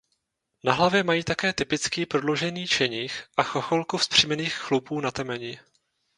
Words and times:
Na 0.63 0.73
hlavě 0.73 1.03
mají 1.03 1.23
také 1.23 1.53
typický 1.53 2.05
prodloužený 2.05 2.67
čenich 2.67 3.23
a 3.37 3.43
chocholku 3.43 3.97
vzpřímených 3.97 4.53
chlupů 4.53 5.01
na 5.01 5.11
temeni. 5.11 5.59